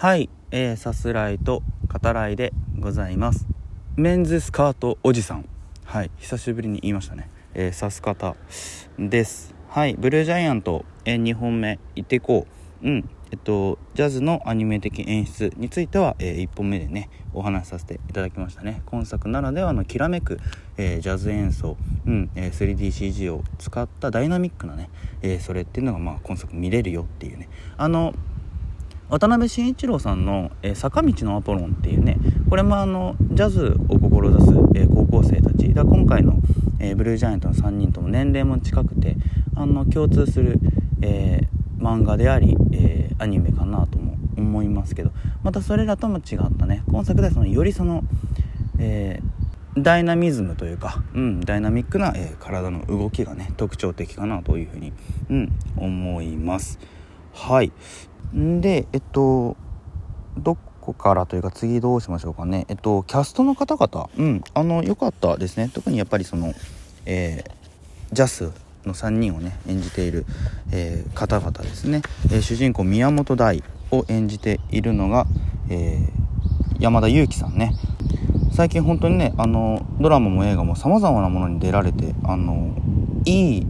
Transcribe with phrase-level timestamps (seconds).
[0.00, 3.46] はい、えー、さすらいと語らいでございます。
[3.96, 5.46] メンズスカートおじさん。
[5.84, 8.34] はい久しぶりに言いましたね、えー、さす方
[8.98, 9.54] です。
[9.68, 12.46] はいブルージャイアント、えー、2本目いっていこ
[12.82, 12.88] う。
[12.88, 18.80] うんえっとジャズのアニメ的演出については、えー、1本目でねお話しさせていただきましたね。
[18.86, 20.40] 今作ならではのきらめく、
[20.78, 21.76] えー、ジャズ演奏、
[22.06, 24.88] うんえー、3DCG を使ったダイナミックなね、
[25.20, 27.50] えー、それっていうのがまあ今作見れるよっていうね。
[27.76, 28.14] あの
[29.10, 32.16] 渡辺慎一郎さんの、えー、坂道のアポロン」っていうね
[32.48, 35.74] これもあのジャズを志す、えー、高校生たち。
[35.74, 36.40] だ今回の、
[36.78, 39.16] えー、ブルージャイアントの3人とも年齢も近くて
[39.54, 40.58] あの共通する、
[41.02, 41.42] え
[41.78, 45.10] 漫画であり、えアニメかなとも思いますけど
[45.42, 48.04] またそれらとも違ったね今作ではそのよりその、
[48.78, 49.20] え
[49.76, 54.92] ダイナミズムというか、うん、ダイナミックな、え体の動きがね特徴的かなというふうに、
[55.30, 56.78] うん、思います。
[57.32, 57.72] はい。
[58.34, 59.56] でえっと
[60.38, 62.66] どこからというか次どうしましょうかね。
[62.68, 64.10] えっとキャストの方々。
[64.16, 64.44] うん。
[64.54, 65.70] あの良かったですね。
[65.72, 66.52] 特にやっぱりその
[67.06, 68.52] えー、ジャス
[68.84, 70.26] の3人をね演じている、
[70.72, 75.26] えー、方々ですね、えー、主人公宮本大を演じているのが、
[75.68, 75.98] え
[76.78, 77.74] 山田裕貴さんね。
[78.52, 82.74] 最近本当にねあのドラマも映画もさまざまなものに出られてあの
[83.24, 83.66] いい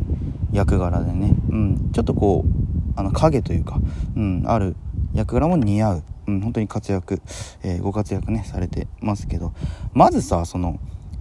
[0.52, 2.59] 役柄でね、うん、ちょっとこう
[3.00, 3.80] あの影というか、
[4.14, 4.76] うん、ある
[5.14, 7.22] 役柄も似合う、うん、本当に活躍、
[7.62, 9.52] えー、ご活躍ねされてますけど。
[9.94, 10.78] まずさその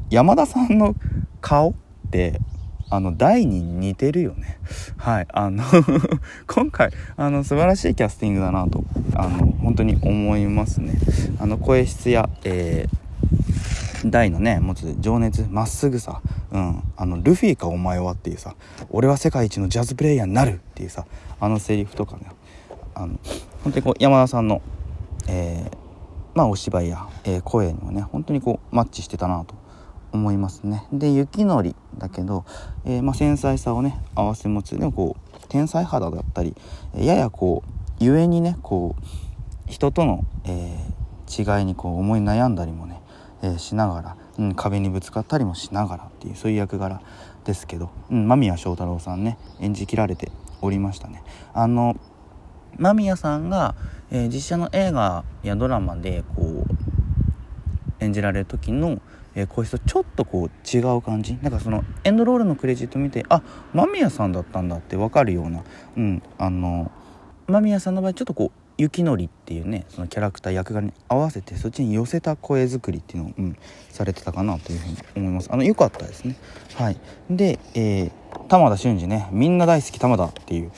[0.09, 0.95] 山田さんの
[1.39, 1.73] 顔っ
[2.11, 2.39] て
[2.89, 4.59] あの大に似てるよね。
[4.97, 5.63] はいあの
[6.47, 8.83] 今回あの素晴らしいキャスティングだなと
[9.15, 10.95] あの本当に思いますね。
[11.39, 18.55] あの声質や、えー、大のね持つ情熱まっすぐさうん、あのルフィかお前はっていうさ
[18.89, 21.05] 俺は世界一のジャズプレイヤーになるっていうさ
[21.39, 22.31] あのセリフとかね。
[22.95, 23.17] あの
[23.63, 24.61] 本当にこう山田さんの、
[25.27, 25.77] えー、
[26.33, 29.55] まあお芝居や、えー、声にもね本当にこうマッチしてたなと
[30.11, 30.85] 思いますね。
[30.91, 32.45] で雪のりだけど、
[32.85, 36.55] えー、まあ、繊細さをね合わせ持つでもこう天才肌だったり
[36.95, 40.75] ややこう故にねこう人との、え
[41.29, 42.99] 違いにこう思い悩んだりもね、
[43.43, 47.01] えしながらうん、壁にぶつかったりもしながらっていうそういう役柄
[47.43, 51.23] ですけど、うん、間宮祥太朗さんね演じきられておりましたね。
[51.53, 51.97] あの
[52.77, 53.75] 間宮さんが、
[54.11, 56.65] えー、実写の映画やドラマでこう
[57.99, 59.01] 演じられる時の、
[59.35, 63.41] えー、声質とちょっとこう違う感じなんかそのエンドロールのクレジット見てあ
[63.73, 65.63] 間宮さんだったんだって分かるような、
[65.97, 66.91] うん、あの
[67.49, 73.57] 間宮さんの場合ちょっとこう雪のりっていうねそのキャラクター役柄に合わせてそっちに寄せた声作りっていうのを、うん、
[73.89, 75.49] されてたかなというふうに思います。
[75.51, 76.35] あの良かったですね。
[76.75, 76.99] はい。
[77.29, 78.11] で、えー、
[78.47, 79.27] 玉田俊二ね。
[79.31, 80.71] みんな大好き玉田っていう。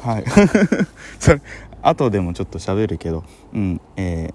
[0.00, 0.24] はい。
[1.20, 1.42] それ
[1.82, 4.34] 後でもちょっと喋るけどうんえー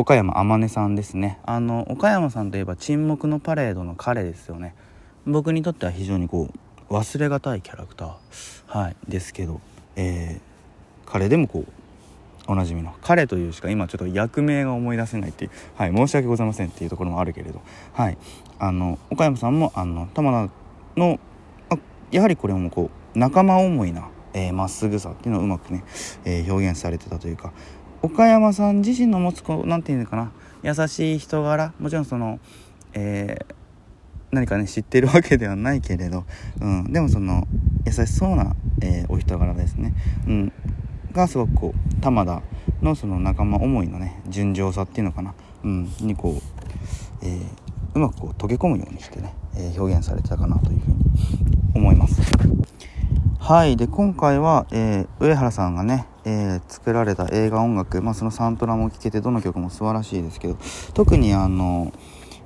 [0.00, 1.38] 岡山天音さんですね。
[1.44, 4.74] あの岡山さんといえば沈黙のパレードの彼ですよね。
[5.26, 6.48] 僕にとっては非常にこ
[6.88, 8.10] う忘れがたいキャラクター。
[8.66, 8.96] はい。
[9.06, 9.60] ですけど、
[9.96, 10.49] えー、
[11.10, 11.72] 彼でもこう
[12.46, 17.60] おなじみの彼というしか今ちょっと役名が思い出せないっていう、はい、申し訳ございませんっていうところもあるけれど、
[17.92, 18.18] はい、
[18.58, 20.52] あの岡山さんもあの玉田
[20.96, 21.20] の
[21.68, 21.78] あ
[22.10, 25.84] やはりこれもこう仲間思いなま、えー、っすぐさっていうのをうまくね、
[26.24, 27.52] えー、表現されてたというか
[28.02, 30.32] 岡山さん自身の持つこう何て言うのかな
[30.62, 32.38] 優しい人柄もちろんその、
[32.94, 33.54] えー、
[34.30, 36.24] 何かね知ってるわけではないけれど、
[36.60, 37.46] うん、でもその
[37.86, 39.94] 優しそうな、えー、お人柄ですね、
[40.26, 40.52] うん、
[41.12, 42.42] がすごくこう玉田
[42.82, 45.34] のその仲間思いのね純情さっていうのかな、
[45.64, 47.40] うん、にこう、えー、
[47.94, 50.96] うまくこう溶け込むようにしてね、えー、表現されてたかなというふうに
[51.74, 52.20] 思います。
[53.38, 60.56] はいで今回は、えー、上原さんがね、え作られた映画音楽、まあ、そのサントラも聴けてどの曲も素晴らしいですけど
[60.94, 61.92] 特にあの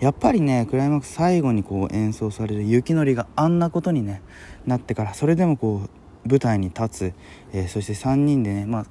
[0.01, 4.23] やっぱりねクライマックス最後にこう演奏される雪のりがあんなことにね
[4.67, 5.91] なってからそれでもこう
[6.27, 7.13] 舞台に立つ、
[7.53, 8.87] えー、そして3人でね、まあ、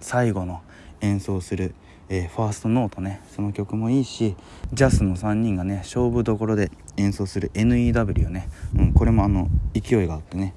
[0.00, 0.62] 最後の
[1.00, 1.74] 演奏する、
[2.08, 4.36] えー、ファーストノートねその曲もいいし
[4.72, 10.54] ジャスの3人がね勝負どころで演奏する NEW ね、うん、これもあの勢いがあってね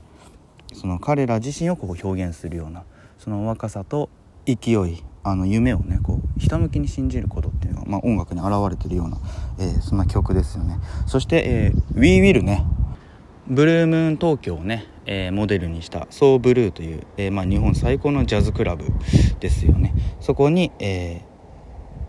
[0.73, 2.83] その彼ら自身をこう表現するような
[3.17, 4.09] その若さと
[4.45, 9.17] 勢いあの夢をねこうひたむきに信じることっていうのが、まあ、音楽に表れてるような、
[9.59, 10.79] えー、そんな曲ですよね。
[11.05, 12.65] そして、えー、We Will ね。
[13.47, 18.85] ブルームーン東京をねえー、モデルにしたソーブルーという、えー、まあ、日本最高のジャズクラブ
[19.39, 19.95] ですよね。
[20.19, 21.23] そこに、え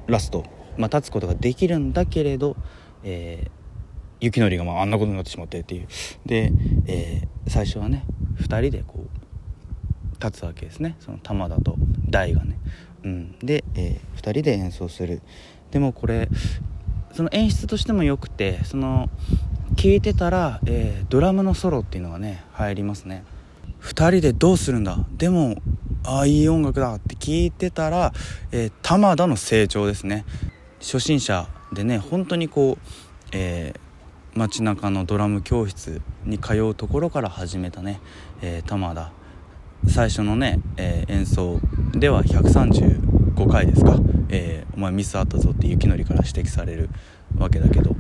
[0.06, 0.44] ー、ラスト、
[0.76, 2.56] まあ、立つことができるんだけれど、
[3.04, 3.50] え
[4.20, 5.88] 雪のりがまああんなことになってしまってっていう。
[6.26, 6.52] で、
[6.86, 8.04] え最初はね
[8.40, 10.96] 2人でこう立つわけですね。
[10.98, 11.76] その玉田と
[12.10, 12.58] 大がね。
[13.04, 15.22] うん、で、え、2人で演奏する。
[15.70, 16.28] でもこれ
[17.12, 19.10] その演出としてもよくてその
[19.80, 23.24] 聴いてたら、えー、ドラムのソロっていうのがね入りますね。
[23.80, 24.98] 2人でどうするんだ？
[25.16, 25.62] でも
[26.04, 26.96] ああいい音楽だ。
[26.96, 28.12] って聞いてたら、
[28.50, 30.24] えー、玉田の成長ですね。
[30.80, 32.84] 初心者でね本当にこう、
[33.30, 38.00] えー、街中のドラム教室に通うところから始めたね、
[38.42, 39.12] えー、玉田。
[39.86, 41.60] 最初のね、えー、演奏
[41.92, 43.96] では135回ですか、
[44.28, 46.90] えー、お前ミスあったぞって雪のりから指摘される
[47.36, 47.94] わけだけど。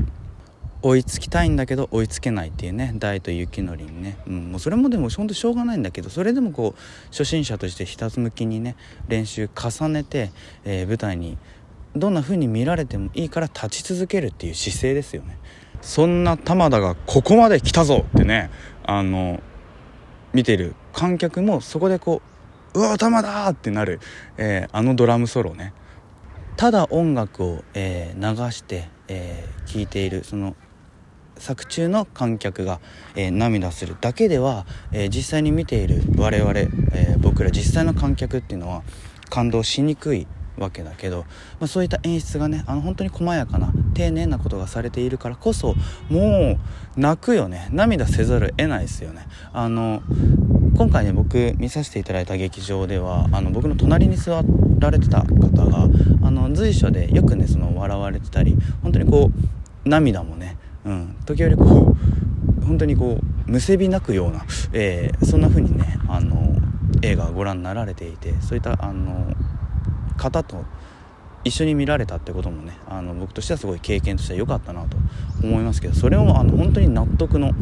[0.82, 8.76] 追いつきたいんだけど追いつけないっていうね大と雪のりにね、うん、もうそれもでもほんとしょうがないんだけどそれでもこう初心者としてひたす向きにね
[9.08, 10.30] 練習重ねて、
[10.64, 11.36] えー、舞台に
[11.96, 15.38] どんな風に見られてもいいから立ち続けるっていう姿勢ですよね
[15.80, 18.50] そんな玉田がここまで来たぞってね
[18.84, 19.40] あの
[20.32, 22.22] 見てる観客もそこでこ
[22.74, 24.00] う「うわ玉だ!」ってなる、
[24.36, 25.72] えー、あのドラムソロね
[26.56, 30.56] ただ音楽を、えー、流して、えー、聴いているその
[31.38, 32.80] 作中の観客が、
[33.16, 38.82] えー、涙するだけでは、えー、実際に見ている我々、えー、僕ら実際の観客っていうのは
[39.30, 40.26] 感動しにくい
[40.58, 41.24] わけだけど、
[41.60, 45.74] まあ、そういった演出がねあの本当に細やかな丁寧なことがされているからこそ
[46.08, 46.58] も
[46.96, 47.68] う泣くよね。
[47.70, 49.26] 涙せざるを得ないですよね。
[49.52, 50.02] あの
[50.76, 54.42] 今回ね僕見させていただいた劇場ではあの僕の隣に座
[54.78, 55.88] られてた方が
[56.22, 59.30] あの随所でよくねその笑われてたり本当にこ
[59.84, 60.56] う涙もね、
[60.88, 61.94] うん、時折こ
[62.64, 66.56] う本当にこうむせび泣くような、えー、そんな風にねあの
[67.02, 69.34] 映画をご覧になられていてそういったあの
[70.16, 70.64] 方と
[71.44, 74.96] 一緒に見られたってこともねあの僕としてはすごい経験としては良かったなと
[75.42, 77.52] 思いますけどそれもあの本当に納得の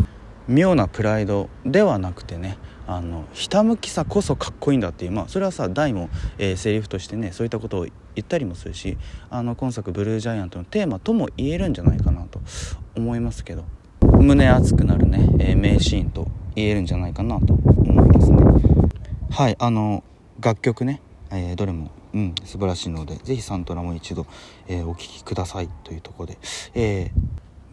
[0.46, 6.08] 妙なプライドではなくてねあのひたむきさこそかっこいいんだっていうまあそれはさ大も、
[6.38, 8.96] えー、セリフとしてねそういったことを言ったりもするし
[9.28, 12.40] あの今作「ブルージャイアント」のテーマとも言えるんじゃないかなと
[12.96, 13.64] 思いますけど
[14.00, 18.42] 胸熱くなるね、えー、名シーンと言えるんじゃないかなと思いますね。
[19.30, 20.02] はいあの
[20.40, 21.00] 楽曲ね、
[21.30, 24.26] えー、どれもうん、素晴らしいのでぜひサントラも一度、
[24.68, 26.38] えー、お聴きくださいというところで、
[26.74, 27.10] えー、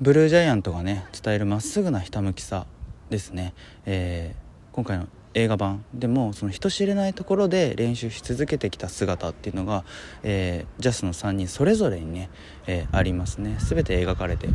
[0.01, 2.65] ブルージャイアントがね伝えるまっすぐなひたむきさ
[3.09, 3.53] ですね、
[3.85, 5.85] えー、今回の映画版。
[5.93, 9.83] でもその人知れないところで練習し続けてきた姿っていうのが、
[10.23, 12.29] えー、ジャスの3人それぞれにね、
[12.67, 13.57] えー、ありますね。
[13.59, 14.47] 全て描かれて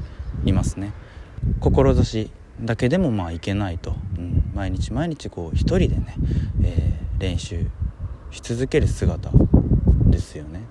[0.44, 0.92] いますね。
[1.60, 2.30] 志
[2.60, 6.14] だけでもまあいけないと、うん、毎日毎日こう一人でね、
[6.64, 7.66] えー、練習
[8.30, 9.30] し続ける姿
[10.06, 10.62] ですよね。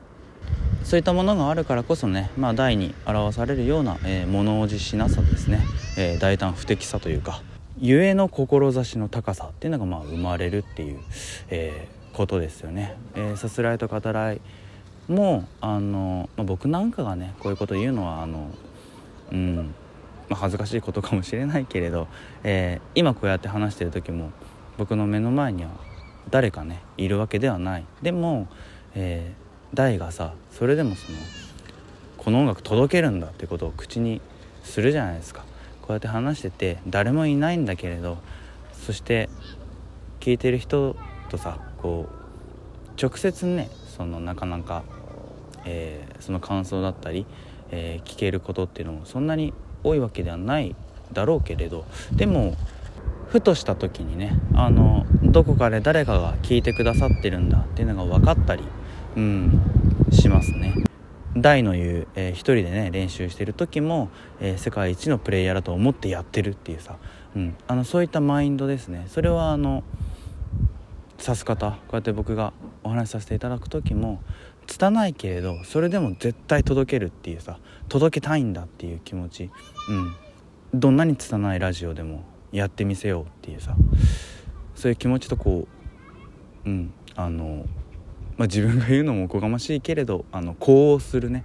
[0.84, 5.60] そういったものがあるからこそね、まあ、大に表されるような、え、物おじしなさですね、
[5.98, 7.42] え、大胆不敵さというか
[7.80, 11.00] ゆえの志の高さっていうのがまあ生まれるっていう、
[11.50, 12.96] えー、ことですよね。
[13.16, 14.42] えー、さすらいと語らい
[15.08, 18.50] もあの、まあ、僕なんかがねこういうこと言うのはあの、
[19.32, 19.74] うん
[20.30, 22.08] まあ、恥ずかしいことかもしれないけれど、
[22.44, 24.32] えー、今こうやって話してる時も
[24.78, 25.70] 僕の目の前には
[26.30, 27.86] 誰かねいるわけではない。
[28.02, 28.48] でも
[29.00, 31.18] えー、大がさそれでもその
[32.18, 34.22] この音楽届けるんだってことを口に
[34.64, 35.46] するじゃないですか
[35.88, 38.18] こうやって話してて誰もいないんだけれど
[38.74, 39.30] そして
[40.20, 40.98] 聞いてる人
[41.30, 44.84] とさこう直接ねそのなかなか、
[45.66, 47.26] えー、その感想だったり、
[47.72, 49.54] えー、聞けることっていうのもそんなに
[49.84, 50.76] 多いわけではない
[51.14, 52.56] だろうけれどでも
[53.30, 58.64] ふとした時にねあのどこかで誰かが聞いてくださってるんだっていうのが分かったり
[59.18, 59.62] うん、
[60.12, 60.87] しますね。
[61.42, 66.98] 大の言う、えー、一人でね練習してる時も、えー、世界一のプレイヤーだと思ってやってるっていうさ、
[67.36, 69.06] うん、あのそういったマインドですね。
[69.10, 69.84] それはあの
[71.20, 72.54] 指す方こうやって僕が
[72.84, 74.22] お話しさせていただく時も
[74.68, 77.58] 拙いけれどそれでも絶対届けるっていうさ
[77.90, 79.50] 届けたいんだっていう気持ち、
[79.90, 80.16] うん、
[80.80, 83.76] どんなに拙いラジオでもやってみせようっていうさ
[84.76, 85.68] そういう気持ちとこ
[86.66, 86.94] ううん。
[87.18, 87.66] あの
[88.38, 91.44] まあ、自分が言うのもおこがましいけれどあの呼応するね。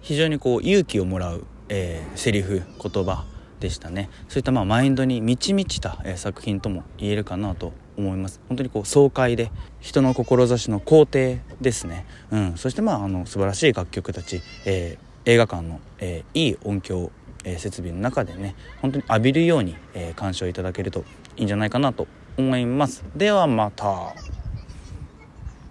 [0.00, 3.24] 非常にこう勇気をもらう、えー、セリフ言葉
[3.60, 4.10] でしたね。
[4.28, 8.40] そういったまあマインドに満ち満ちた、えー、作品とも言えるかなと思います。
[8.48, 17.12] 本当にこう爽快で人の志の肯定ですね、うん、そしてまああの素晴らしい楽曲たち、えー、映画館の、えー、いい音響、
[17.44, 21.04] えー、設備の中でね本当に浴びるように、えー、鑑賞いただけると
[21.36, 23.04] いいんじゃないかなと思います。
[23.14, 24.14] ではまた。